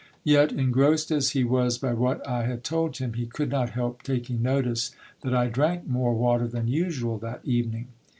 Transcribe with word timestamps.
Yet, 0.23 0.51
engrossed 0.51 1.11
as 1.11 1.33
he 1.37 1.43
was 1.43 1.77
by 1.77 1.93
what 1.93 2.27
I 2.27 2.47
had 2.47 2.63
told 2.63 2.97
him, 2.97 3.13
he 3.13 3.27
could 3.27 3.51
not 3.51 3.69
help 3.77 4.01
taking 4.01 4.41
notice 4.41 4.95
that 5.21 5.35
I 5.35 5.45
drank 5.45 5.85
more 5.87 6.15
water 6.15 6.47
than 6.47 6.67
usual 6.67 7.19
that 7.19 7.41
evening. 7.43 7.87